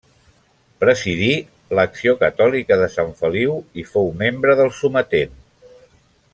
Presidí 0.83 1.27
l'Acció 1.79 2.15
Catòlica 2.23 2.79
de 2.85 2.89
Sant 2.95 3.13
Feliu 3.21 3.55
i 3.83 3.87
fou 3.93 4.13
membre 4.25 4.59
del 4.63 4.73
Sometent. 4.83 5.41